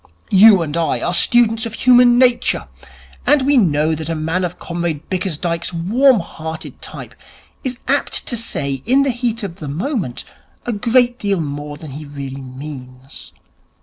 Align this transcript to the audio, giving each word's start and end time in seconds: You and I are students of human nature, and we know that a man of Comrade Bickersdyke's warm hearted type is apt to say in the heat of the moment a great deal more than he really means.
You 0.31 0.63
and 0.63 0.75
I 0.75 0.99
are 0.99 1.13
students 1.13 1.67
of 1.67 1.75
human 1.75 2.17
nature, 2.17 2.65
and 3.27 3.43
we 3.43 3.55
know 3.55 3.93
that 3.93 4.09
a 4.09 4.15
man 4.15 4.43
of 4.43 4.57
Comrade 4.57 5.07
Bickersdyke's 5.11 5.73
warm 5.73 6.21
hearted 6.21 6.81
type 6.81 7.13
is 7.63 7.77
apt 7.87 8.25
to 8.25 8.35
say 8.35 8.81
in 8.87 9.03
the 9.03 9.11
heat 9.11 9.43
of 9.43 9.57
the 9.57 9.67
moment 9.67 10.23
a 10.65 10.73
great 10.73 11.19
deal 11.19 11.39
more 11.39 11.77
than 11.77 11.91
he 11.91 12.05
really 12.05 12.41
means. 12.41 13.31